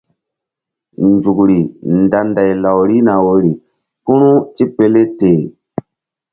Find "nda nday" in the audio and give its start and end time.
2.01-2.51